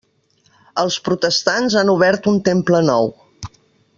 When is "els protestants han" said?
0.83-1.93